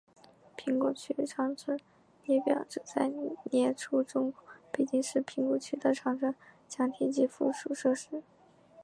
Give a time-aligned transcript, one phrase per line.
[0.55, 1.79] 平谷区长城
[2.25, 3.13] 列表旨在
[3.43, 6.33] 列出中国北京市平谷区的长城
[6.67, 8.23] 墙体及附属设施。